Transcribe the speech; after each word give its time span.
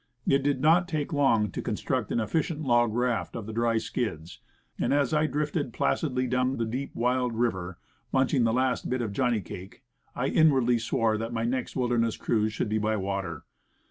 It 0.25 0.41
did 0.41 0.61
not 0.61 0.87
take 0.87 1.13
long 1.13 1.51
to 1.51 1.61
construct 1.61 2.11
an 2.11 2.19
efficient 2.19 2.65
dog 2.65 2.91
raft 2.91 3.33
from 3.33 3.45
the 3.45 3.53
dry 3.53 3.77
skids, 3.77 4.39
and 4.79 4.91
as 4.95 5.13
I 5.13 5.27
drifted 5.27 5.73
placidly 5.73 6.25
down 6.25 6.57
the 6.57 6.65
deep, 6.65 6.95
wild 6.95 7.35
river, 7.35 7.77
munching 8.11 8.43
the 8.43 8.51
last 8.51 8.89
bit 8.89 9.03
of 9.03 9.13
johnny 9.13 9.41
cake, 9.41 9.83
I 10.15 10.25
inwardly 10.25 10.79
swore 10.79 11.19
that 11.19 11.33
my 11.33 11.43
next 11.43 11.75
wilderness 11.75 12.17
cruise 12.17 12.51
should 12.51 12.67
be 12.67 12.79
by 12.79 12.95
water. 12.97 13.43